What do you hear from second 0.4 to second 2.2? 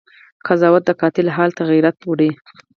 قضاوت د قاتل حال ته حيرت